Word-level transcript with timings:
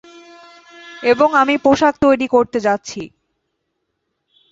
এবং 1.03 1.29
আমি 1.33 1.55
পোশাক 1.57 1.93
তৈরি 2.01 2.27
করতে 2.27 2.57
যাচ্ছি। 2.59 3.01